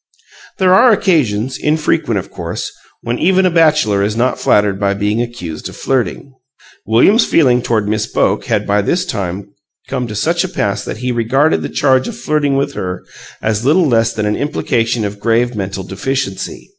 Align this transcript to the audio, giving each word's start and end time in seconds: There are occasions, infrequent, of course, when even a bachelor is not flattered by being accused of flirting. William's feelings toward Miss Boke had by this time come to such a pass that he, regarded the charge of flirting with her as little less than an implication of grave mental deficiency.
There 0.57 0.73
are 0.73 0.91
occasions, 0.91 1.59
infrequent, 1.59 2.17
of 2.17 2.31
course, 2.31 2.71
when 3.03 3.19
even 3.19 3.45
a 3.45 3.51
bachelor 3.51 4.01
is 4.01 4.15
not 4.17 4.39
flattered 4.39 4.79
by 4.79 4.95
being 4.95 5.21
accused 5.21 5.69
of 5.69 5.77
flirting. 5.77 6.33
William's 6.87 7.23
feelings 7.27 7.61
toward 7.65 7.87
Miss 7.87 8.07
Boke 8.07 8.45
had 8.45 8.65
by 8.65 8.81
this 8.81 9.05
time 9.05 9.51
come 9.87 10.07
to 10.07 10.15
such 10.15 10.43
a 10.43 10.49
pass 10.49 10.83
that 10.85 10.97
he, 11.05 11.11
regarded 11.11 11.61
the 11.61 11.69
charge 11.69 12.07
of 12.07 12.17
flirting 12.17 12.55
with 12.55 12.73
her 12.73 13.03
as 13.43 13.63
little 13.63 13.85
less 13.87 14.11
than 14.11 14.25
an 14.25 14.35
implication 14.37 15.05
of 15.05 15.19
grave 15.19 15.55
mental 15.55 15.83
deficiency. 15.83 16.69